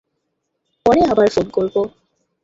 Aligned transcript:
পরে 0.85 1.01
আবার 1.11 1.27
ফোন 1.29 1.47
করবো। 1.49 1.81